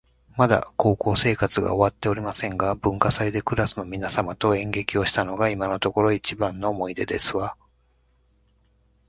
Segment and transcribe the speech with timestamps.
[0.35, 7.55] まだ高校生活が終わっておりませんが、文化祭でクラスの皆様と演劇をしたのが今のところ一番の思い出ですわ